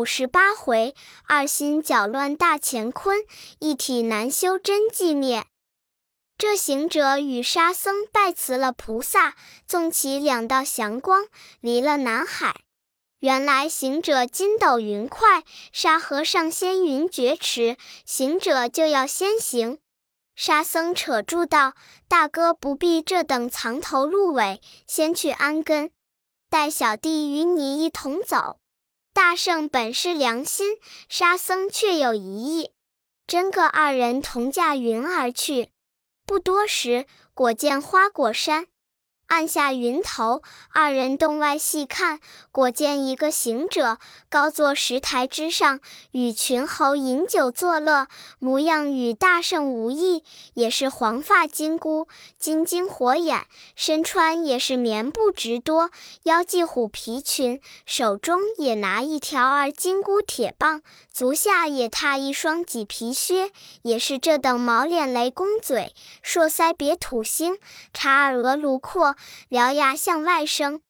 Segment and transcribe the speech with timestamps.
[0.00, 0.94] 五十八回，
[1.26, 3.18] 二心搅乱大乾坤，
[3.58, 5.44] 一体难修真寂灭。
[6.38, 9.34] 这行者与沙僧拜辞了菩萨，
[9.66, 11.26] 纵起两道祥光，
[11.60, 12.62] 离了南海。
[13.18, 17.76] 原来行者筋斗云快，沙和尚先云绝迟，
[18.06, 19.80] 行者就要先行。
[20.34, 21.74] 沙僧扯住道
[22.08, 25.90] ：“大哥不必这等藏头露尾，先去安根，
[26.48, 28.56] 待小弟与你一同走。”
[29.12, 32.70] 大圣本是良心，沙僧却有疑意，
[33.26, 35.70] 真个二人同驾云而去。
[36.24, 38.68] 不多时，果见花果山。
[39.30, 42.18] 按下云头，二人洞外细看，
[42.50, 43.98] 果见一个行者
[44.28, 45.78] 高坐石台之上，
[46.10, 48.08] 与群猴饮酒作乐，
[48.40, 50.24] 模样与大圣无异，
[50.54, 52.08] 也是黄发金箍，
[52.40, 53.42] 金睛火眼，
[53.76, 55.92] 身穿也是棉布直多，
[56.24, 67.56] 腰系虎皮裙，手中也拿一条二金箍铁棒，足下也踏一双麂皮靴，也是这等毛脸雷公嘴，硕腮别土星，
[67.94, 69.14] 茶耳额颅阔。
[69.48, 70.82] 獠牙向外生，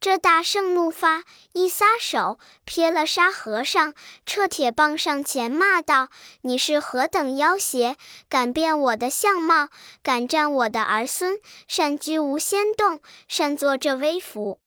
[0.00, 6.08] 这大圣怒发，一撒手，撇了沙和尚，撤铁棒上前骂道
[6.42, 7.96] ：“你是何等妖邪，
[8.28, 9.68] 敢变我的相貌，
[10.02, 14.58] 敢占我的儿孙，擅居无仙洞，擅作这威服！”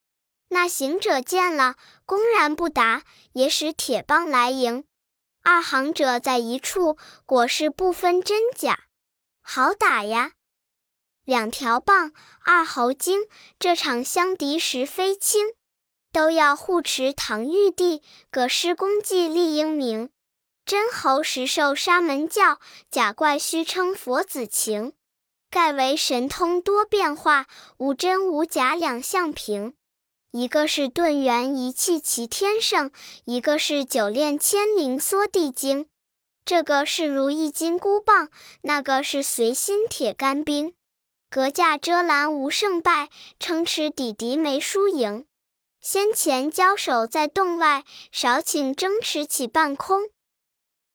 [0.50, 1.74] 那行者见了，
[2.06, 4.84] 公然不答，也使铁棒来迎。
[5.42, 6.96] 二行者在一处，
[7.26, 8.84] 果是不分真假，
[9.42, 10.32] 好打呀！
[11.24, 12.12] 两条棒，
[12.44, 13.20] 二猴精，
[13.58, 15.54] 这场相敌实非轻，
[16.12, 20.10] 都要护持唐玉帝，葛施功绩立英名。
[20.66, 22.58] 真猴实受沙门教，
[22.90, 24.92] 假怪虚称佛子情，
[25.50, 27.46] 盖为神通多变化，
[27.78, 29.74] 无真无假两相平。
[30.30, 32.90] 一个是顿圆一气齐天圣，
[33.24, 35.86] 一个是九炼千灵缩地精。
[36.44, 38.28] 这个是如意金箍棒，
[38.62, 40.74] 那个是随心铁干冰。
[41.34, 43.08] 隔架遮拦无胜败，
[43.40, 45.26] 称持抵敌没输赢。
[45.80, 50.10] 先前交手在洞外，少顷争持起半空。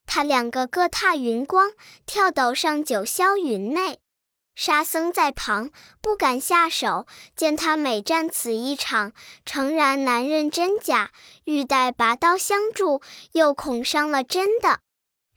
[0.05, 1.73] 他两个各踏云光，
[2.05, 3.99] 跳斗上九霄云内。
[4.55, 9.11] 沙僧在旁不敢下手，见他每战此一场，
[9.43, 11.11] 诚然难认真假，
[11.43, 13.01] 欲待拔刀相助，
[13.33, 14.79] 又恐伤了真的。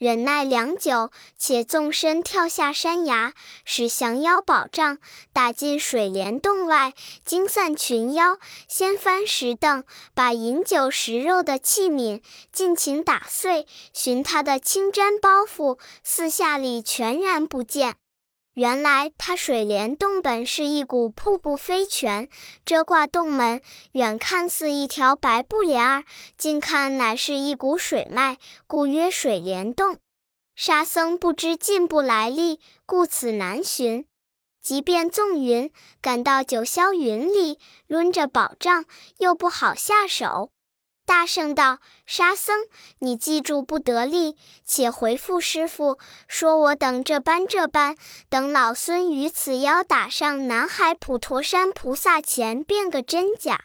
[0.02, 4.98] 忍耐良久，且纵身跳下山崖，使降妖宝杖
[5.32, 6.92] 打进水帘洞外，
[7.24, 8.36] 惊散群妖。
[8.66, 12.20] 掀翻石凳，把饮酒食肉的器皿
[12.50, 13.68] 尽情打碎。
[13.92, 17.94] 寻他的青毡包袱，四下里全然不见。
[18.54, 22.28] 原来他水帘洞本是一股瀑布飞泉，
[22.66, 26.04] 遮挂洞门，远看似一条白布帘儿，
[26.36, 28.36] 近看乃是一股水脉，
[28.66, 29.96] 故曰水帘洞。
[30.54, 34.04] 沙僧不知进步来历，故此难寻。
[34.60, 38.84] 即便纵云赶到九霄云里，抡着宝杖
[39.16, 40.50] 又不好下手。
[41.12, 42.64] 大圣道：“沙僧，
[43.00, 44.34] 你记住不得力，
[44.64, 47.98] 且回复师傅，说我等这般这般，
[48.30, 53.64] 等老孙与此妖打上南海普陀山菩萨前，辨个真假。”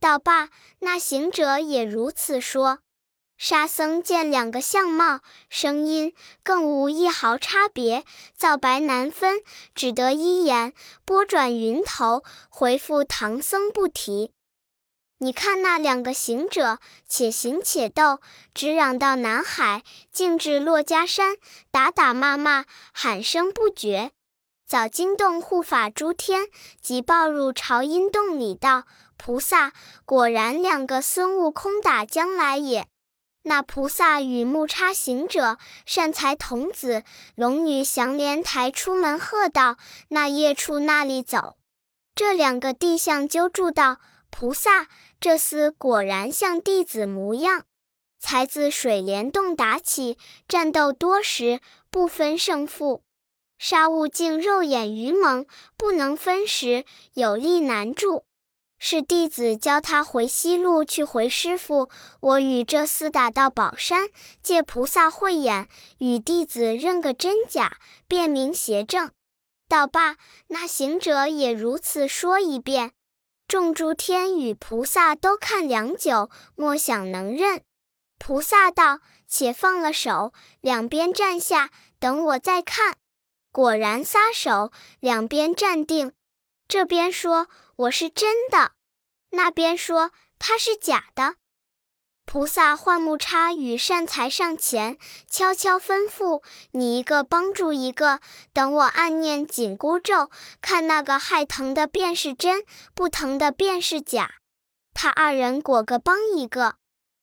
[0.00, 0.48] 道罢，
[0.80, 2.80] 那行者也如此说。
[3.38, 6.12] 沙僧见两个相貌、声音
[6.42, 8.04] 更无一毫差别，
[8.36, 9.42] 皂白难分，
[9.76, 10.72] 只得一言
[11.04, 14.32] 拨转云头，回复唐僧不提。
[15.22, 18.20] 你看那两个行者，且行且斗，
[18.54, 21.36] 直嚷到南海，径至珞珈山，
[21.70, 22.64] 打打骂骂，
[22.94, 24.12] 喊声不绝，
[24.66, 26.46] 早惊动护法诸天，
[26.80, 28.84] 即报入朝阴洞里道
[29.18, 29.74] ：“菩萨，
[30.06, 32.86] 果然两个孙悟空打将来也。”
[33.44, 37.04] 那菩萨与木叉行者、善财童子、
[37.34, 39.76] 龙女降莲台出门喝道
[40.08, 41.56] ：“那夜处那里走？”
[42.16, 43.98] 这两个地相揪住道
[44.30, 44.88] ：“菩萨。”
[45.20, 47.64] 这厮果然像弟子模样，
[48.18, 50.16] 才自水帘洞打起，
[50.48, 51.60] 战斗多时，
[51.90, 53.02] 不分胜负。
[53.58, 55.44] 沙悟净肉眼愚蒙，
[55.76, 58.24] 不能分时，有力难助。
[58.78, 61.90] 是弟子教他回西路去回师傅。
[62.20, 64.08] 我与这厮打到宝山，
[64.42, 65.68] 借菩萨慧眼，
[65.98, 67.76] 与弟子认个真假，
[68.08, 69.10] 辨明邪正。
[69.68, 70.16] 道罢，
[70.46, 72.92] 那行者也如此说一遍。
[73.50, 77.64] 众诸天与菩萨都看良久，莫想能认。
[78.16, 82.98] 菩萨道：“且放了手，两边站下，等我再看。”
[83.50, 84.70] 果然撒手，
[85.00, 86.12] 两边站定。
[86.68, 88.70] 这边说：“我是真的。”
[89.30, 91.34] 那边说：“他是假的。”
[92.32, 94.96] 菩萨唤木叉与善财上前，
[95.28, 98.20] 悄悄吩咐：“你一个帮助一个，
[98.52, 100.30] 等我暗念紧箍咒，
[100.60, 102.62] 看那个害疼的便是真，
[102.94, 104.34] 不疼的便是假。”
[104.94, 106.76] 他二人果个帮一个。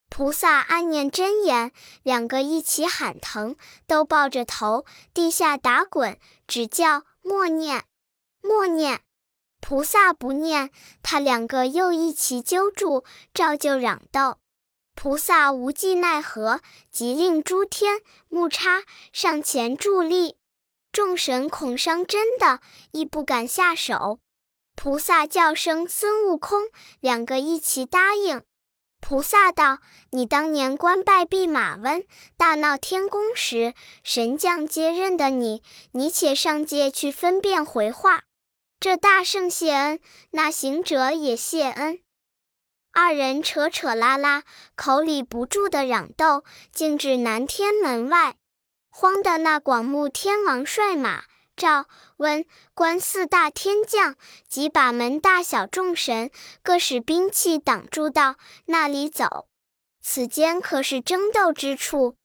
[0.09, 1.71] 菩萨暗念真言，
[2.03, 3.55] 两个一起喊疼，
[3.87, 4.83] 都抱着头
[5.13, 7.85] 地下打滚，只叫默念，
[8.41, 8.99] 默念。
[9.61, 10.69] 菩萨不念，
[11.01, 14.39] 他两个又一起揪住，照旧嚷道。
[14.99, 16.59] 菩萨无计奈何，
[16.89, 18.81] 即令诸天木叉
[19.13, 20.37] 上前助力。
[20.91, 24.17] 众神恐伤真的，亦不敢下手。
[24.75, 26.63] 菩萨叫声孙悟空，
[26.99, 28.41] 两个一齐答应。
[28.99, 29.77] 菩萨道
[30.09, 32.03] ：“你当年官拜弼马温，
[32.35, 35.61] 大闹天宫时，神将皆认得你，
[35.91, 38.23] 你且上界去分辨回话。
[38.79, 39.99] 这大圣谢恩，
[40.31, 41.99] 那行者也谢恩。”
[42.99, 44.41] 二人扯扯拉拉，
[44.75, 48.37] 口里不住的嚷斗，竟至南天门外。
[48.89, 51.85] 慌的那广目天王率马、赵、
[52.15, 54.15] 温、关四大天将
[54.49, 56.31] 即把门大小众神，
[56.63, 59.47] 各使兵器挡住道：“那里走？
[60.01, 62.15] 此间可是争斗之处？”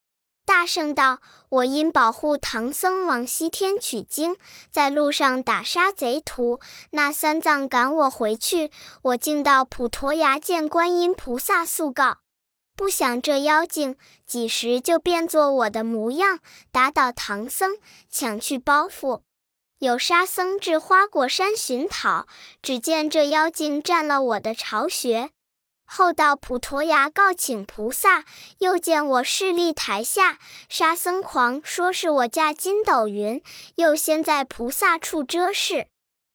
[0.53, 4.37] 大圣道：“我因保护唐僧往西天取经，
[4.71, 6.61] 在路上打杀贼徒，
[6.91, 8.71] 那三藏赶我回去，
[9.01, 12.19] 我竟到普陀崖见观音菩萨诉告。
[12.77, 13.97] 不想这妖精
[14.27, 16.41] 几时就变作我的模样，
[16.71, 17.79] 打倒唐僧，
[18.11, 19.23] 抢去包袱。
[19.79, 22.27] 有沙僧至花果山寻讨，
[22.61, 25.31] 只见这妖精占了我的巢穴。”
[25.95, 28.25] 后到普陀崖告请菩萨，
[28.61, 30.39] 又见我势力台下，
[30.71, 33.43] 沙僧狂说是我驾筋斗云，
[33.75, 35.89] 又先在菩萨处遮事。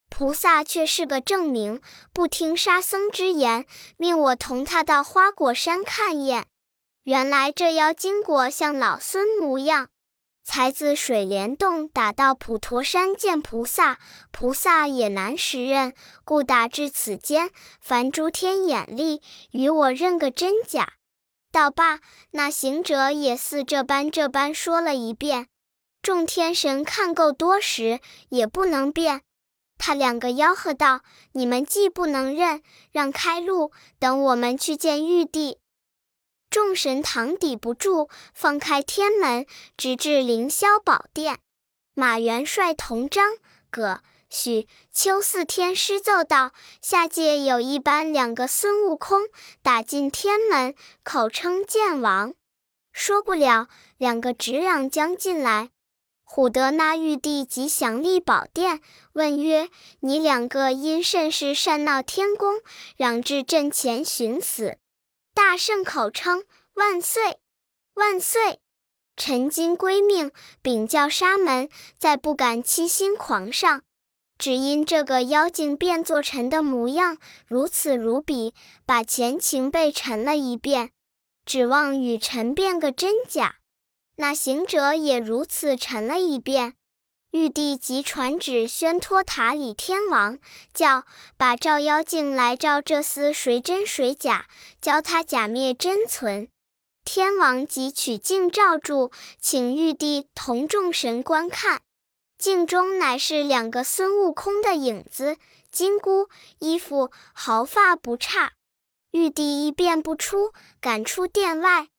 [0.10, 1.82] 菩萨却是个正明，
[2.14, 3.66] 不听沙僧之言，
[3.98, 6.46] 命我同他到花果山看验。
[7.02, 9.90] 原来这妖精果像老孙模样。
[10.48, 14.00] 才自水帘洞打到普陀山见菩萨，
[14.32, 17.50] 菩萨也难识认，故打至此间，
[17.82, 19.22] 凡诸天眼力，
[19.52, 20.94] 与我认个真假。
[21.52, 22.00] 道罢，
[22.32, 25.48] 那行者也似这般这般说了一遍。
[26.02, 28.00] 众天神看够多时，
[28.30, 29.24] 也不能辨。
[29.78, 31.02] 他两个吆喝道
[31.34, 32.64] ：“你们既不能认，
[32.94, 35.60] 让开路，等我们去见玉帝。”
[36.50, 39.46] 众神堂抵不住，放开天门，
[39.76, 41.40] 直至凌霄宝殿。
[41.94, 43.34] 马元帅同张、
[43.70, 46.52] 葛、许、秋四天师奏道
[46.82, 49.24] ：“下界有一班两个孙悟空，
[49.62, 50.74] 打进天门，
[51.04, 52.34] 口称剑王。
[52.94, 53.68] 说不了，
[53.98, 55.70] 两个直嚷将进来。
[56.26, 58.82] 唬得那玉帝即降立宝殿，
[59.14, 59.70] 问曰
[60.02, 62.62] ：‘你两个因甚事擅闹天宫，
[62.96, 64.78] 嚷至阵前寻死？’”
[65.38, 67.38] 大圣口称万岁
[67.94, 68.60] 万岁，
[69.16, 70.32] 臣今归命
[70.64, 71.70] 禀教沙门，
[72.00, 73.84] 再不敢欺心狂上，
[74.40, 80.90] 只因这个妖精变作臣的模样，如此如彼，把前情被陈了一遍，
[81.46, 83.58] 指望与臣辨个真假。
[84.16, 86.77] 那行者也如此陈了一遍。
[87.38, 90.40] 玉帝即传旨宣托塔李天王，
[90.74, 91.06] 叫
[91.38, 94.48] 把照妖镜来照这厮谁真谁假，
[94.82, 96.48] 教他假灭真存。
[97.06, 101.82] 天王即取镜照住，请玉帝同众神观看。
[102.40, 105.38] 镜中乃是两个孙悟空的影子，
[105.72, 108.54] 金箍衣服毫发不差。
[109.12, 111.90] 玉帝一辨不出，赶出殿外。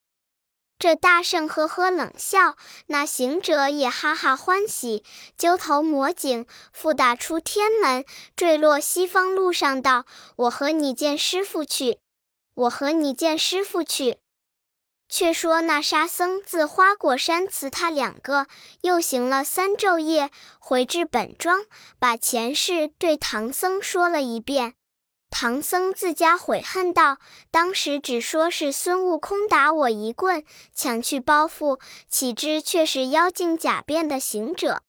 [0.79, 2.55] 这大圣呵呵冷笑，
[2.87, 5.03] 那行者也哈哈欢喜，
[5.37, 8.05] 揪头抹颈，复打出天门，
[8.37, 10.05] 坠落西方路上，道
[10.37, 11.99] ：“我和你见师傅去，
[12.55, 14.19] 我和你见师傅去。”
[15.11, 18.47] 却说那沙僧自花果山辞他两个，
[18.81, 21.65] 又行了三昼夜，回至本庄，
[21.99, 24.75] 把前事对唐僧说了一遍。
[25.31, 27.17] 唐僧自家悔恨道
[27.51, 30.43] ：“当时只说是孙悟空打我一棍，
[30.73, 34.81] 抢去包袱，岂知却是妖精假变的行者。”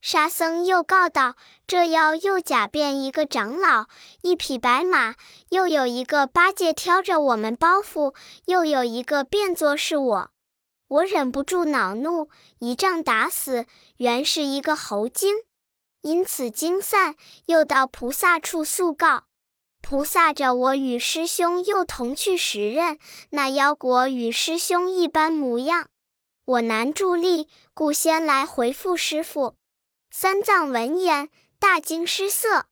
[0.00, 1.36] 沙僧又告道
[1.68, 3.86] ：“这妖又假变一个长老，
[4.22, 5.14] 一匹白马，
[5.50, 8.12] 又有一个八戒挑着我们包袱，
[8.46, 10.30] 又有一个变作是我。
[10.88, 13.66] 我忍不住恼怒，一杖打死，
[13.98, 15.36] 原是一个猴精。
[16.00, 17.14] 因此惊散，
[17.46, 19.24] 又到菩萨处诉告。”
[19.92, 25.90] 菩萨着我与师兄又同去时任，那妖果与师兄一般模样，
[26.46, 29.54] 我难助力，故先来回复师傅。
[30.10, 32.64] 三藏闻言大惊失色，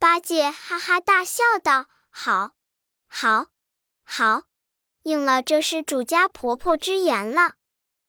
[0.00, 2.50] 八戒哈哈大笑道：“好，
[3.06, 3.46] 好，
[4.02, 4.42] 好！”
[5.04, 7.54] 应了这是主家婆婆之言了。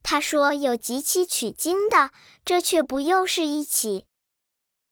[0.01, 2.09] 她说有集齐取经的，
[2.43, 4.07] 这却不又是一起。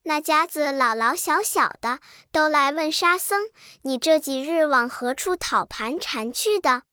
[0.08, 2.00] 那家子老老小小的
[2.32, 3.50] 都来问沙僧
[3.82, 6.84] ：“你这几日往何处讨盘缠去的？”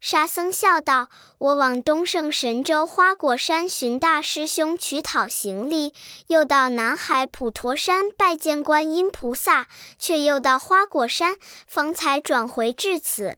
[0.00, 1.08] 沙僧笑道
[1.38, 5.94] ：“我往东胜神州花果山寻大师兄取讨行李，
[6.26, 11.36] 又到南海普陀山拜见观音菩萨，却又到花果山，
[11.68, 13.36] 方才转回至此。”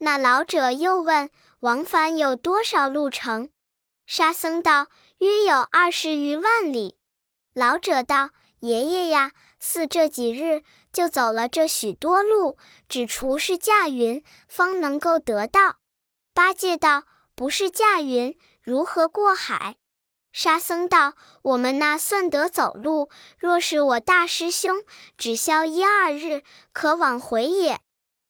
[0.00, 1.28] 那老者又问
[1.60, 3.50] ：“往返有多少路程？”
[4.06, 4.86] 沙僧道
[5.20, 6.96] ：“约有二十余万里。”
[7.52, 8.30] 老者道。
[8.62, 12.56] 爷爷呀，似这几日就走了这许多路，
[12.88, 15.78] 只除是驾云，方能够得到。
[16.32, 17.02] 八戒道
[17.34, 19.78] ：“不是驾云，如何过海？”
[20.32, 24.84] 沙僧道：“我们那算得走路，若是我大师兄，
[25.18, 27.80] 只消一二日，可往回也。”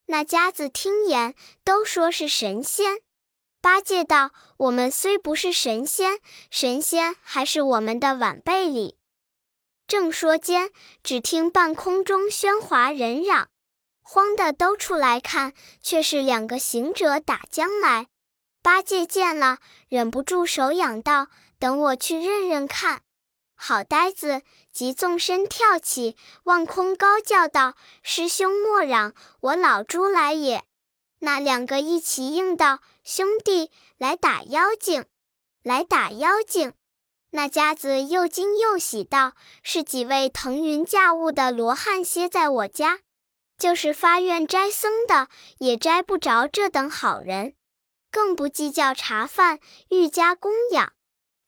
[0.08, 3.02] 那家子听言，都说是神仙。
[3.60, 6.18] 八戒道：“我们虽不是神仙，
[6.50, 8.96] 神仙还是我们的晚辈里。”
[9.86, 10.70] 正说间，
[11.02, 13.48] 只听半空中喧哗人嚷，
[14.00, 18.06] 慌的都出来看，却是两个行者打将来。
[18.62, 19.58] 八戒见了，
[19.88, 21.26] 忍不住手痒道
[21.58, 23.02] ：“等我去认认看。”
[23.54, 30.64] 好呆子，即纵身跳起，望空高叫道：“师兄莫嚷，我老猪来也！”
[31.20, 35.04] 那两个一齐应道：“兄弟，来打妖精，
[35.62, 36.72] 来打妖精。”
[37.34, 39.32] 那家子又惊又喜道
[39.64, 42.98] ：“是几位腾云驾雾的罗汉歇在我家，
[43.56, 47.54] 就是发愿斋僧的，也摘不着这等好人，
[48.10, 50.92] 更不计较茶饭，愈加供养。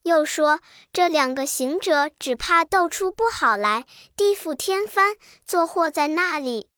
[0.04, 0.60] 又说
[0.90, 3.84] 这两个行者只怕斗出不好来，
[4.16, 6.70] 地覆天翻，坐祸在那里。”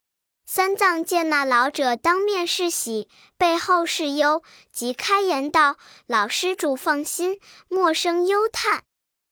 [0.49, 3.09] 三藏见那老者当面是喜，
[3.39, 8.83] 背后是忧，即开言道：“老施主放心，莫生忧叹。”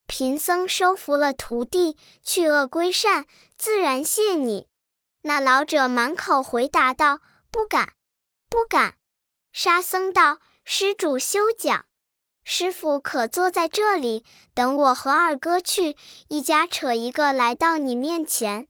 [0.07, 3.25] 贫僧收服了徒弟，去恶归善，
[3.57, 4.67] 自然谢你。
[5.21, 7.19] 那老者满口回答道
[7.49, 7.93] ：“不敢，
[8.49, 8.95] 不敢。”
[9.51, 11.85] 沙僧道：“施主休讲，
[12.43, 15.95] 师傅可坐在这里，等我和二哥去，
[16.27, 18.67] 一家扯一个来到你面前，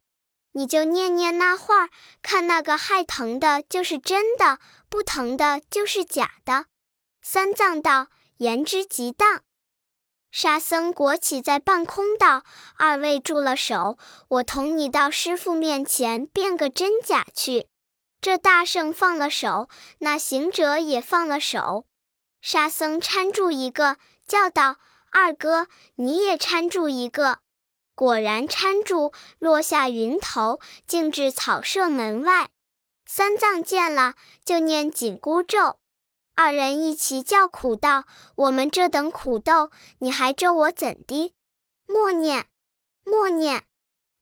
[0.54, 1.90] 你就念念那话，
[2.22, 6.68] 看那个害疼的就是真的，不疼的就是假的。”
[7.22, 9.42] 三藏道：“言之极当。”
[10.38, 12.44] 沙僧裹起在半空道
[12.76, 17.70] ：“二位住了手，我同你到师傅面前辨个真假去。”
[18.20, 21.86] 这大圣放了手，那行者也放了手。
[22.42, 23.96] 沙僧搀住一个，
[24.28, 24.76] 叫道
[25.10, 27.40] ：“二哥，你也搀住一个。”
[27.96, 32.50] 果然搀住，落下云头，径至草舍门外。
[33.06, 35.80] 三藏见了，就念紧箍咒。
[36.36, 38.04] 二人一齐叫苦道
[38.36, 41.34] ：“我们这等苦斗，你还咒我怎的？”
[41.88, 42.48] 默念，
[43.06, 43.64] 默念。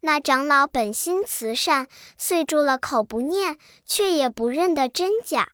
[0.02, 5.54] 那长老本心慈善，遂住了口不念，却也不认得真假。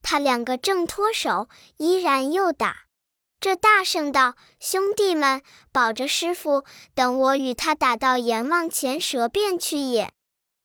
[0.00, 2.84] 他两个正脱手，依然又打。
[3.38, 10.10] 这大圣道：“兄弟们，保着师傅，等我与他打到阎王前蛇便去也。”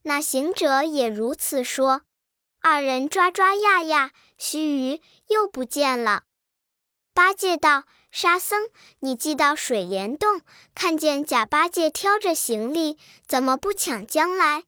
[0.03, 2.03] 那行者也如此说。
[2.65, 6.23] 二人抓抓压压，须臾又不见了。
[7.13, 10.39] 八戒道：“沙僧，你既到水帘洞，
[10.73, 14.63] 看见假八戒挑着行李，怎么不抢将来？”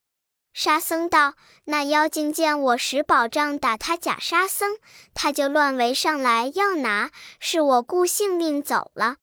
[0.52, 4.78] 沙僧道：“那妖精见我使宝杖打他假沙僧，
[5.14, 9.16] 他就乱围上来要拿，是我顾性命走了。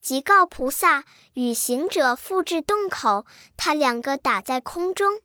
[0.00, 1.04] 即告菩萨，
[1.34, 3.26] 与行者复至洞口，
[3.58, 5.20] 他两个打在空中。”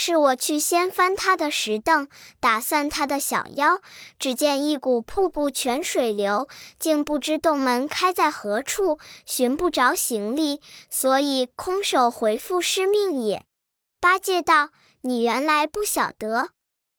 [0.00, 2.06] 是我去掀翻他的石凳，
[2.38, 3.80] 打散他的小妖。
[4.16, 6.46] 只见一股瀑布泉水流，
[6.78, 13.44] 竟不知洞门开在何处，寻不着行李，所以空手回复师命也。
[14.00, 14.68] 八戒道
[15.02, 16.50] ：“你原来不晓得，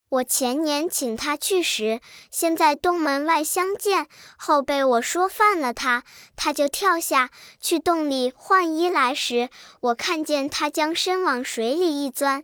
[0.09, 6.03] 我前年请他去时，先在洞门外相见，后被我说犯了他，
[6.35, 7.29] 他就跳下
[7.61, 12.43] 去洞里换衣来时，我看见他将身往水里一钻。”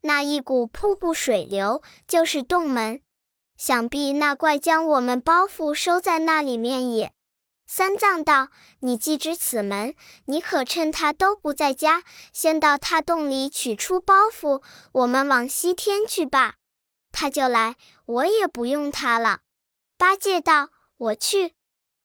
[0.00, 3.02] 那一股瀑布水流就是洞门，
[3.56, 7.12] 想必那怪将我们包袱收在那里面也。
[7.66, 8.48] 三藏道
[8.80, 12.02] ：“你既知此门，你可趁他都不在家，
[12.32, 14.62] 先到他洞里取出包袱，
[14.92, 16.54] 我们往西天去吧。
[17.12, 17.76] 他就来，
[18.06, 19.40] 我也不用他了。”
[19.98, 21.56] 八戒道：“我去。”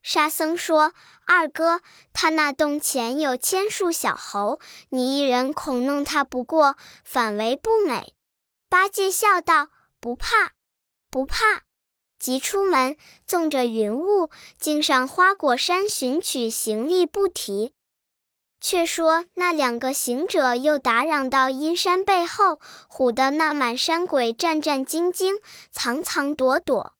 [0.03, 0.93] 沙僧说
[1.25, 1.81] ：“二哥，
[2.11, 8.13] 他那洞前有千数小猴，你一人恐弄他不过，反为不美。”
[8.69, 9.69] 八戒笑道
[10.01, 10.51] ：“不怕，
[11.09, 11.61] 不怕，
[12.19, 14.29] 即出门，纵着云雾，
[14.59, 17.73] 径上花果山寻取行李不提。
[18.59, 25.39] 却说那两个行者又打扰到阴山背后，唬得那满山鬼战战兢兢，
[25.71, 26.93] 藏藏躲躲。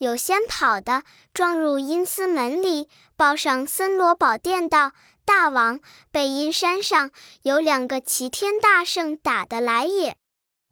[0.00, 1.02] 有先跑的，
[1.34, 2.88] 撞入阴司门里，
[3.18, 4.92] 报上森罗宝殿道
[5.26, 5.78] ：“大王，
[6.10, 7.10] 背阴山上
[7.42, 10.16] 有两个齐天大圣打得来也。”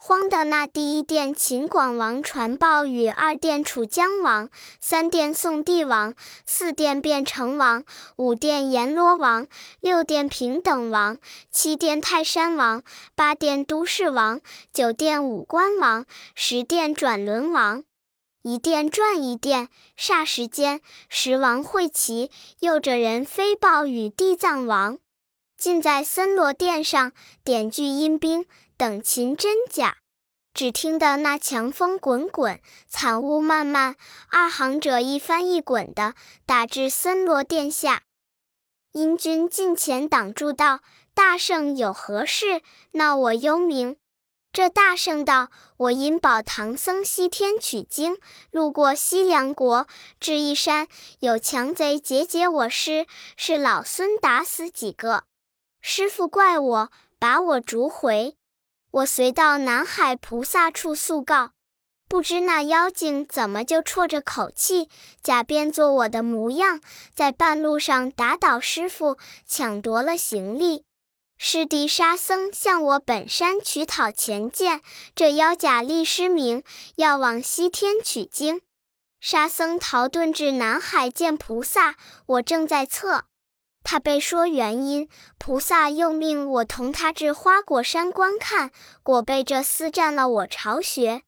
[0.01, 4.49] 慌的那第一殿秦广王传报与二殿楚江王，
[4.81, 6.15] 三殿宋帝王，
[6.47, 7.85] 四殿变成王，
[8.17, 9.47] 五殿阎罗王，
[9.81, 11.19] 六殿平等王，
[11.51, 12.83] 七殿泰山王，
[13.15, 14.41] 八殿都市王，
[14.73, 17.85] 九殿五官王，十殿转轮王。
[18.49, 24.99] 一殿转一殿，霎时间，十王会齐，又着人飞报与地藏王，
[25.59, 27.13] 尽在森罗殿上
[27.45, 28.47] 点聚阴兵。
[28.79, 29.99] 等擒真假，
[30.55, 33.97] 只听得那强风滚滚，惨雾漫漫，
[34.31, 36.15] 二行者一翻一滚的
[36.47, 38.05] 打至森罗殿下。
[38.93, 40.81] 阴君近前挡住道
[41.13, 42.63] ：“大圣有何事，
[42.93, 43.97] 闹我幽冥？”
[44.53, 48.17] 这大圣道：“我因保唐僧西天取经，
[48.51, 49.87] 路过西凉国，
[50.19, 50.89] 至一山，
[51.21, 55.25] 有强贼劫劫我师，是老孙打死几个，
[55.81, 58.37] 师傅怪我，把我逐回。”
[58.91, 61.51] 我随到南海菩萨处诉告，
[62.09, 64.89] 不知那妖精怎么就啜着口气，
[65.23, 66.81] 假变作我的模样，
[67.15, 70.88] 在半路上打倒师傅，抢夺了行李。
[71.41, 74.83] 师弟沙僧向我本山取讨钱剑，
[75.15, 76.65] 这妖假立师名，
[76.97, 78.61] 要往西天取经。
[79.21, 81.95] 沙僧逃遁至南海见菩萨，
[82.27, 83.27] 我正在侧。
[83.85, 88.73] 他被说原因，菩萨又命我同他至花果山观看，
[89.05, 91.23] 果被这厮占了我巢穴。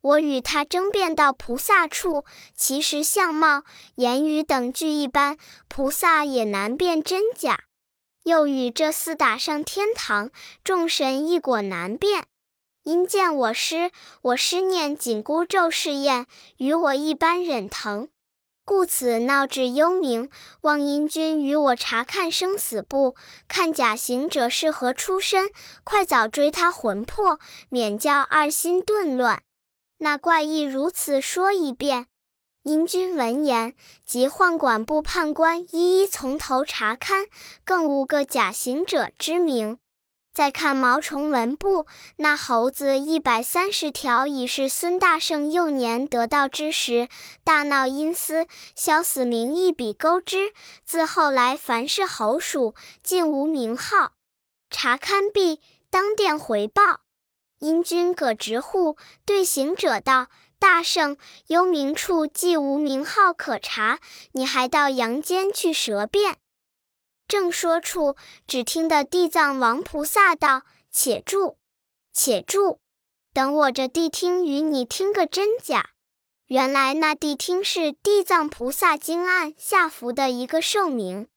[0.00, 2.24] 我与他争辩到菩萨处，
[2.54, 3.64] 其实相貌、
[3.96, 5.36] 言语等俱一般，
[5.68, 7.64] 菩萨也难辨真假。
[8.24, 10.30] 又与这厮打上天堂，
[10.62, 12.24] 众神亦果难辨。
[12.82, 13.90] 因见我师，
[14.22, 18.08] 我师念紧箍咒试验，与我一般忍疼。
[18.64, 20.30] 故此闹至幽冥，
[20.60, 23.16] 望阴君与我查看生死簿，
[23.48, 25.50] 看假行者是何出身，
[25.82, 29.42] 快早追他魂魄，免教二心顿乱。
[29.98, 32.06] 那怪异如此说一遍。
[32.70, 33.74] 阴君闻言，
[34.06, 37.26] 即唤管部判官一一从头查勘，
[37.64, 39.78] 更无个假行者之名。
[40.32, 41.86] 再看毛虫文部，
[42.18, 47.08] 那猴子一百三十条，已是孙大圣幼年得道之时，
[47.42, 50.52] 大闹阴司，消死名一笔勾之。
[50.84, 54.12] 自后来，凡是猴鼠，尽无名号。
[54.70, 57.00] 查勘毕，当殿回报。
[57.58, 60.28] 阴君葛直户对行者道
[60.60, 63.98] ：“大圣，幽冥处既无名号可查，
[64.32, 66.36] 你还到阳间去舌辩。”
[67.26, 68.14] 正说处，
[68.46, 71.56] 只听得地藏王菩萨道：“且住，
[72.12, 72.78] 且住，
[73.32, 75.90] 等我这谛听与你听个真假。”
[76.48, 81.28] 原来那谛听是地藏菩萨经案下伏的一个寿名。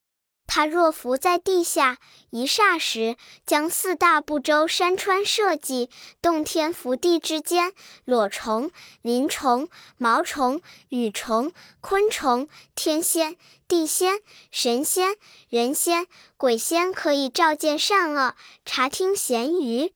[0.45, 1.97] 他若伏在地下，
[2.29, 5.89] 一霎时，将四大部洲山川社稷、
[6.21, 7.73] 洞天福地之间，
[8.05, 8.69] 裸虫、
[9.01, 11.51] 鳞虫、毛虫、羽虫、
[11.81, 13.35] 昆虫、天仙、
[13.67, 14.19] 地仙、
[14.51, 15.15] 神仙、
[15.49, 16.05] 人仙、
[16.37, 19.93] 鬼仙，可以照见善恶，察听闲鱼。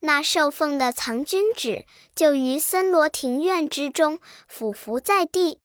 [0.00, 5.58] 那受奉的藏君旨，就于森罗庭院之中，俯伏在地。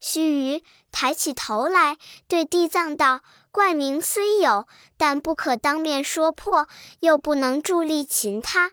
[0.00, 3.20] 须臾，抬起头来，对地藏道。
[3.52, 6.66] 怪名虽有，但不可当面说破，
[7.00, 8.72] 又不能助力擒他。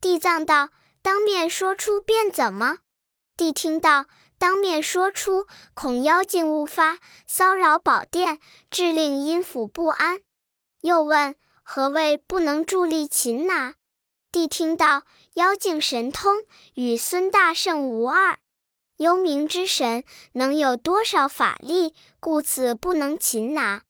[0.00, 0.70] 地藏道
[1.02, 2.78] ：“当面说出便怎么？”
[3.36, 4.06] 谛听道
[4.38, 10.20] ：“当面说出，恐妖精误发，骚扰宝殿，致令阴府不安。”
[10.80, 13.74] 又问：“何谓不能助力擒拿？”
[14.32, 15.02] 谛听道
[15.34, 18.38] ：“妖精神通，与孙大圣无二。
[18.96, 21.94] 幽冥之神能有多少法力？
[22.20, 23.82] 故此不能擒拿。”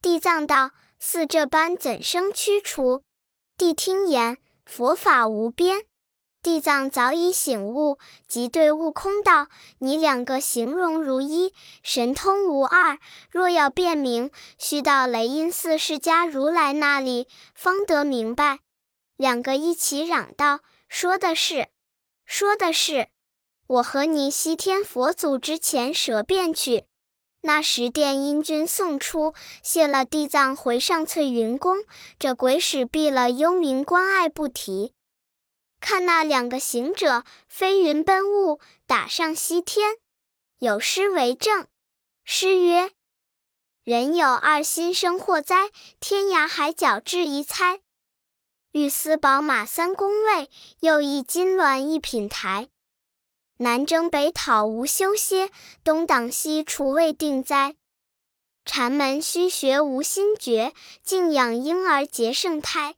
[0.00, 3.02] 地藏道：“似这般怎生驱除？”
[3.58, 5.84] 谛听言：“佛法无边。”
[6.42, 9.48] 地藏早已醒悟，即对悟空道
[9.80, 12.98] ：“你两个形容如一，神通无二。
[13.30, 18.60] 若要辨明，须到雷音寺释迦如来那里，方得明白。”
[19.16, 21.68] 两个一起嚷道：“说的是，
[22.24, 23.08] 说的是！
[23.66, 26.84] 我和你西天佛祖之前舌辩去。”
[27.46, 29.32] 那时，殿阴君送出，
[29.62, 31.84] 谢了地藏，回上翠云宫。
[32.18, 34.92] 这鬼使闭了幽冥关爱不提。
[35.78, 39.94] 看那两个行者飞云奔雾，打上西天。
[40.58, 41.68] 有诗为证。
[42.24, 42.90] 诗曰
[43.84, 47.80] ：“人有二心生祸灾，天涯海角质疑猜。
[48.72, 52.66] 欲思宝马三宫位，又忆金銮一品台。
[53.58, 55.50] 南征北讨无休歇，
[55.82, 57.74] 东挡西除未定哉。
[58.66, 62.96] 禅门虚学无心觉，静养婴儿结圣胎。”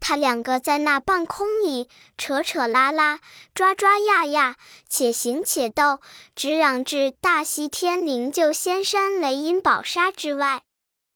[0.00, 3.20] 他两个在那半空里扯扯拉拉，
[3.54, 4.56] 抓抓压压，
[4.88, 6.00] 且行且斗，
[6.34, 10.62] 直嚷至大西天灵鹫仙山雷音宝沙之外。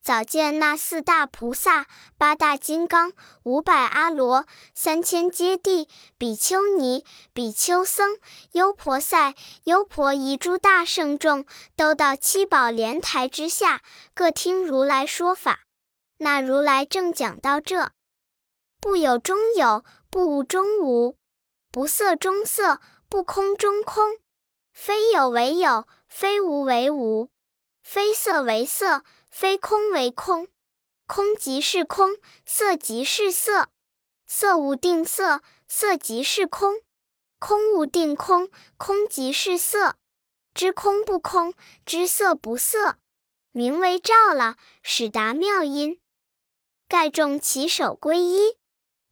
[0.05, 5.87] 早见那四大菩萨、八大金刚、五百阿罗、三千揭谛、
[6.19, 8.19] 比丘尼、比丘僧、
[8.51, 11.43] 优婆塞、优婆夷诸大圣众，
[11.75, 13.81] 都到七宝莲台之下，
[14.13, 15.61] 各听如来说法。
[16.19, 17.89] 那如来正讲到这。
[18.79, 21.17] 不有中有，不无中无，
[21.71, 24.19] 不色中色，不空中空，
[24.71, 27.31] 非有为有，非无为无，
[27.81, 29.01] 非色为色，
[29.37, 30.47] 非空为空。
[31.07, 33.67] 空即是空，色即是色，
[34.25, 36.75] 色无定色，色即是空；
[37.37, 39.97] 空无定空，空即是色。
[40.53, 41.53] 知空不空，
[41.85, 42.95] 知色不色，
[43.51, 45.99] 名为照了，始达妙音。
[46.87, 48.55] 盖众起首归一。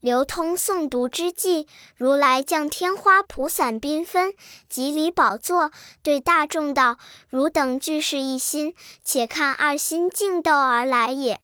[0.04, 4.34] 流通诵读之际，如来降天花普伞缤纷，
[4.68, 6.98] 即离宝座，对大众道
[7.32, 11.40] ：“汝等俱是一心，且看二心竞斗而来也。”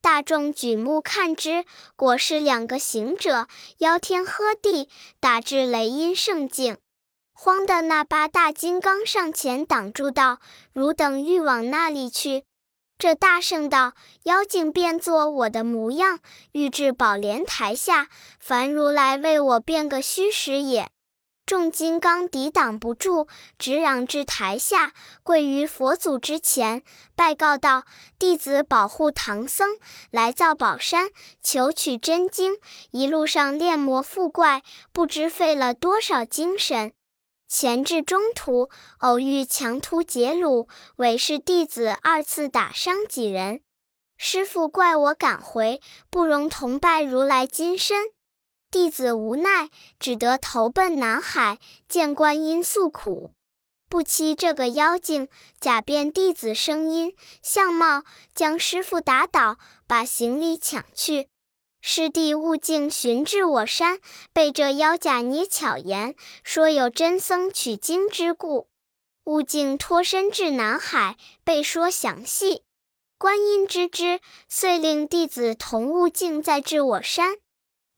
[0.00, 1.64] 大众举目看之，
[1.96, 6.78] 果是两个行者，邀天喝地，打至雷音圣境。
[7.32, 10.38] 慌的那八大金刚上前挡住道
[10.72, 12.44] ：“汝等欲往那里去？”
[12.96, 13.92] 这大圣道
[14.24, 16.20] ：“妖精变作我的模样，
[16.52, 18.08] 欲至宝莲台下，
[18.40, 20.88] 凡如来为我变个虚实也。”
[21.44, 23.28] 众金刚抵挡不住，
[23.58, 26.82] 直嚷至台下，跪于佛祖之前，
[27.14, 27.84] 拜告道
[28.18, 29.76] ：“弟子保护唐僧
[30.10, 31.10] 来造宝山，
[31.42, 32.56] 求取真经，
[32.92, 36.94] 一路上炼魔附怪，不知费了多少精神。”
[37.56, 43.60] 前至中途，偶遇强徒劫虏，委是弟子二次打伤几人。
[44.16, 48.06] 师傅怪我赶回，不容同拜如来金身。
[48.72, 53.30] 弟子无奈，只得投奔南海，见观音诉苦。
[53.88, 55.28] 不期这个妖精
[55.60, 58.02] 假变弟子声音相貌，
[58.34, 61.28] 将师傅打倒，把行李抢去。
[61.86, 63.98] 师弟悟净寻至我山，
[64.32, 68.68] 被这妖假捏巧言，说有真僧取经之故。
[69.24, 72.62] 悟净脱身至南海，被说详细。
[73.18, 77.36] 观音知之，遂令弟子同悟净再至我山。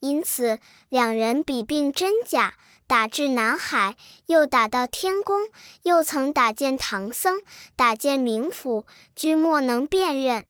[0.00, 2.54] 因此两人比并真假，
[2.88, 3.96] 打至南海，
[4.26, 5.42] 又打到天宫，
[5.84, 7.40] 又曾打见唐僧，
[7.76, 10.44] 打见冥府，均莫能辨认。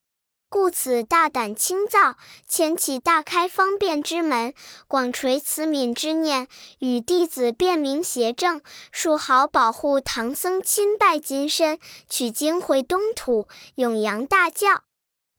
[0.48, 2.16] 故此大胆清造，
[2.48, 4.54] 牵起大开方便之门，
[4.86, 6.46] 广垂慈悯之念，
[6.78, 11.78] 与弟子辨明邪正，树好保护唐僧亲拜金身，
[12.08, 14.82] 取经回东土，永扬大教。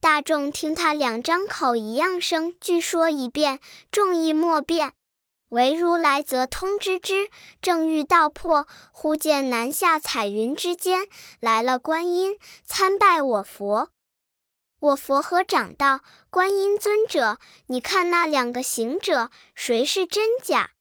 [0.01, 4.91] 大众听他两张口一样声，据说一遍，众亦莫辩。
[5.49, 7.29] 唯如来则通知之，
[7.61, 11.07] 正欲道破，忽见南下彩云之间
[11.39, 13.89] 来了观音，参拜我佛。
[14.79, 20.71] 我佛和长道：“观音尊者，你看那两个行者，谁是真假？”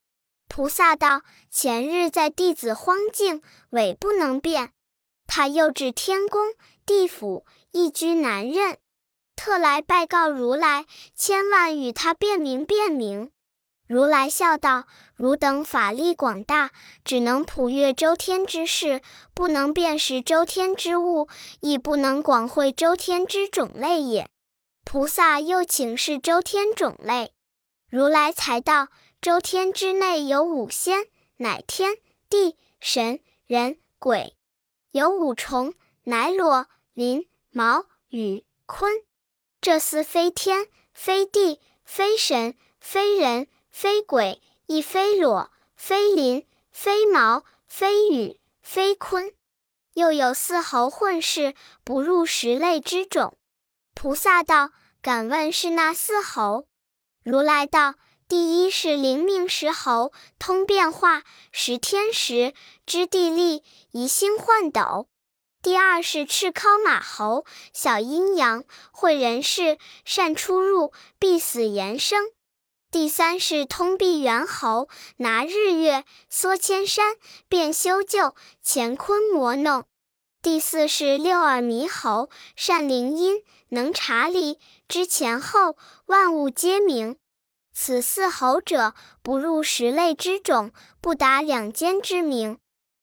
[0.49, 4.73] 菩萨道：“前日在弟子荒境，委不能变。
[5.27, 6.55] 他又至天宫
[6.85, 8.79] 地府，一居难认，
[9.35, 13.33] 特来拜告如来，千万与他辨明辨明。”
[13.87, 16.73] 如来笑道：“汝等法力广大，
[17.05, 19.01] 只能普阅周天之事，
[19.33, 21.29] 不能辨识周天之物，
[21.61, 24.29] 亦不能广会周天之种类也。
[24.83, 27.33] 菩萨又请示周天种类，
[27.89, 28.89] 如来才道：
[29.21, 31.95] 周天之内有五仙，乃天
[32.29, 34.33] 地神人鬼；
[34.91, 39.05] 有五虫，乃裸鳞毛羽鲲。
[39.61, 43.47] 这厮非天非地非神非人。”
[43.79, 49.35] 非鬼，亦非裸，非鳞，非毛，非羽，非鲲，
[49.93, 53.37] 又有四猴混世，不入十类之种。
[53.93, 54.71] 菩萨道
[55.03, 56.67] ：“敢问是那四猴？”
[57.23, 62.55] 如来道：“第一是灵命石猴，通变化，识天时，
[62.87, 65.07] 知地利，移星换斗；
[65.61, 72.31] 第二是赤尻马猴，晓阴阳，会人事，善出入，必死延生。”
[72.97, 79.83] 第三是通臂猿猴，拿日月缩千山，变修旧，乾坤魔弄；
[80.41, 87.19] 第四是六耳猕猴，善灵音，能察理，知前后，万物皆明。
[87.71, 92.59] 此四猴者，不入十类之种，不达两间之名。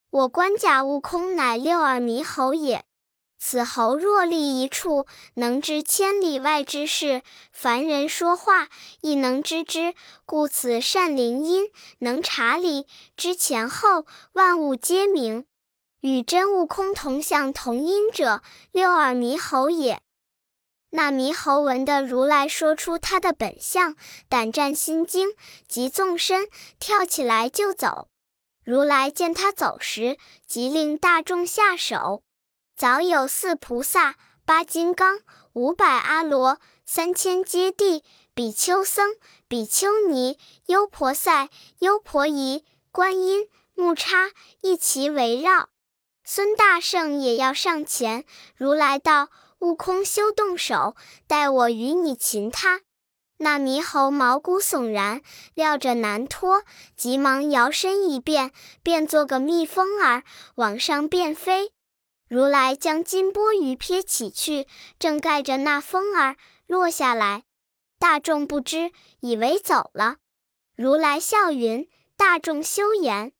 [0.10, 2.84] 我观甲悟空乃六耳猕猴也。
[3.46, 7.20] 此猴若立一处，能知千里外之事；
[7.52, 8.70] 凡人说话，
[9.02, 9.96] 亦能知之。
[10.26, 11.66] 故此善灵音，
[12.00, 15.46] 能察理，知前后，万物皆明。
[16.00, 20.00] 与真悟空同相同音者，六耳猕猴也。
[20.92, 23.98] 那猕猴闻得如来说出他的本相，
[24.30, 25.28] 胆战心惊，
[25.68, 26.48] 即纵身
[26.80, 28.08] 跳起来就走。
[28.64, 32.24] 如来见他走时，即令大众下手。
[32.84, 35.20] 早有四菩萨、八金刚、
[35.54, 39.16] 五百阿罗、三千揭谛、比丘僧、
[39.48, 41.48] 比丘尼、优婆塞、
[41.80, 45.70] 优婆夷、观音、木叉一齐围绕。
[46.26, 48.26] 孙大圣也要上前，
[48.58, 49.30] 如来道。
[49.60, 52.82] 悟空休动手，待我与你擒他。
[53.38, 55.22] 那猕猴毛骨悚然，
[55.54, 56.64] 料着难脱，
[56.98, 58.52] 急忙摇身一变，
[58.84, 60.24] 变做个蜜蜂儿，
[60.56, 61.72] 往上便飞。
[62.34, 64.66] 如来将金钵盂撇起去，
[64.98, 67.44] 正盖着那风儿落下来。
[68.00, 70.16] 大众不知，以为走了。
[70.76, 73.34] 如来笑云：“大众休言，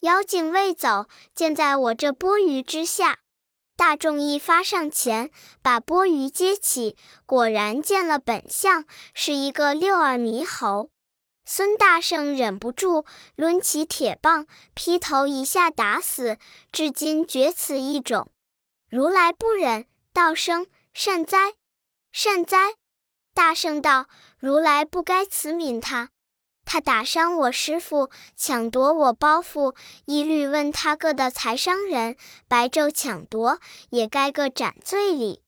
[0.00, 3.20] 妖精未走，见在我这钵盂之下。”
[3.78, 5.30] 大众一发上前，
[5.62, 10.90] 把钵盂接起，果然见了本相，是一个六耳猕猴。
[11.44, 13.04] 孙大圣忍不住，
[13.36, 16.38] 抡起铁棒，劈头一下打死，
[16.72, 18.31] 至今绝此一种。
[18.92, 21.54] 如来不忍，道声善哉，
[22.12, 22.74] 善哉。
[23.32, 24.06] 大圣道：
[24.38, 26.10] 如来不该慈悯他。
[26.66, 29.74] 他打伤我师傅，抢夺我包袱，
[30.04, 35.42] 一律问他个的财商人，白昼抢夺，也该个斩罪礼。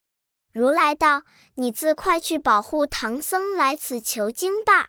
[0.51, 1.21] 如来道
[1.53, 4.87] ：“你自快去保护唐僧来此求经吧。”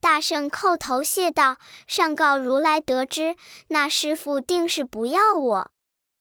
[0.00, 3.36] 大圣叩头谢道：“上告如来得知，
[3.68, 5.70] 那师傅定是不要我。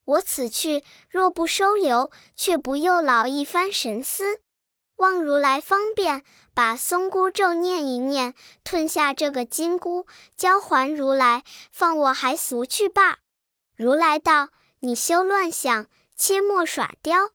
[0.10, 4.42] 我此去若不收留，却不又劳一番神思。
[4.96, 8.34] 望如来方便。”把松箍咒念一念，
[8.66, 13.20] 吞下这个金箍，交还如来，放我还俗去罢。
[13.78, 14.50] 如来道
[14.82, 17.30] ：“你休乱想，切莫耍刁。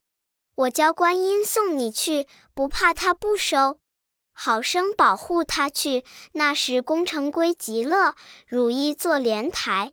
[0.57, 3.79] 我教观音送你去，不怕他不收，
[4.35, 6.05] 好生保护他去。
[6.33, 8.15] 那时功成归极乐，
[8.47, 9.93] 汝意坐莲台。”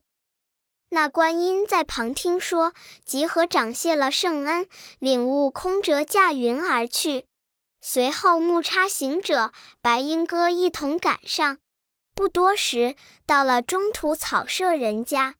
[0.94, 2.74] 那观音在旁听说，
[3.06, 4.68] 即合掌谢了圣恩，
[5.00, 7.28] 领悟空折驾云而去。
[7.80, 11.60] 随后，木叉行者、白鹰哥一同赶上。
[12.14, 15.36] 不多时，到了中土草舍人家。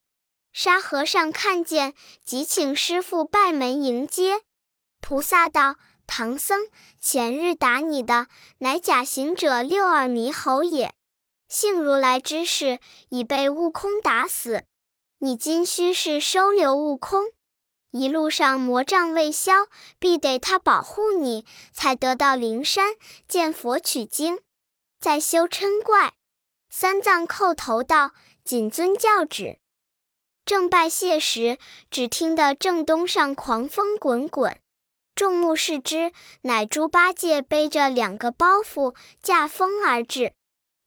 [0.54, 1.92] 沙和尚看见，
[2.24, 4.40] 即请师傅拜门迎接。
[5.02, 5.76] 菩萨道
[6.08, 6.66] ：“唐僧，
[6.98, 8.28] 前日打你的，
[8.60, 10.94] 乃假行者六耳猕猴也。
[11.46, 12.78] 幸如来之事，
[13.10, 14.64] 已被悟空打死。
[15.24, 17.26] 你今须是收留悟空。”
[17.92, 19.68] 一路上魔障未消，
[20.00, 22.96] 必得他保护你，才得到灵山
[23.28, 24.40] 见佛取经，
[24.98, 26.14] 再修嗔怪。
[26.68, 28.10] 三藏叩头道
[28.42, 29.60] ：“谨遵教旨。”
[30.44, 31.58] 正拜谢时，
[31.88, 34.58] 只听得正东上狂风滚滚，
[35.14, 40.32] 众目视之，乃猪八戒背着两个包袱驾风而至。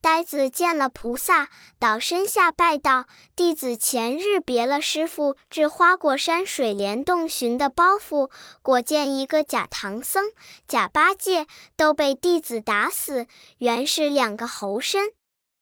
[0.06, 8.30] 呆子见了菩萨，倒身下拜道：“弟子前日别了师傅，至花果山水帘洞寻的包袱，
[8.62, 10.26] 果见一个假唐僧、
[10.68, 13.26] 假八戒，都被弟子打死，
[13.58, 15.12] 原是两个猴身。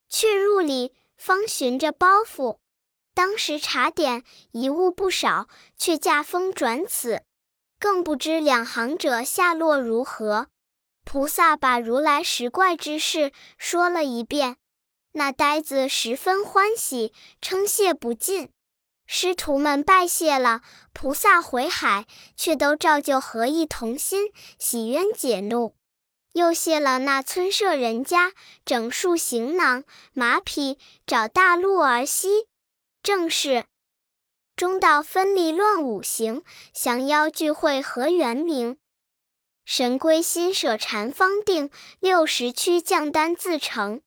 [0.10, 2.58] 却入里方寻着包袱，
[3.16, 7.22] 当时查点，遗物不少，却驾风转此，
[7.80, 10.48] 更不知两行者下落如何。”
[11.04, 14.58] 菩萨把如来识怪之事说了一遍，
[15.12, 18.50] 那呆子十分欢喜，称谢不尽。
[19.06, 20.62] 师徒们拜谢了，
[20.94, 25.76] 菩萨回海，却都照旧合意同心，洗冤解怒。
[26.32, 28.32] 又谢了那村舍人家，
[28.66, 32.48] 整束行囊、马匹，找大路而西。
[33.04, 33.66] 正是
[34.56, 36.42] 中道分离乱五行，
[36.74, 38.78] 降妖聚会合元明。
[39.66, 44.02] 神龟心舍禅方定，六十躯降丹自成。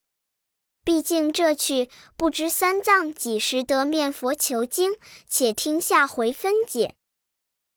[0.84, 6.95] 毕竟这曲，不知三藏几时得面佛求经，且听下回分解。